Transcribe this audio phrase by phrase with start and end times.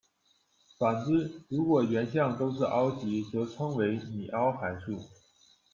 [0.79, 4.99] 反之如果原像都是凹集，则称为拟凹函数。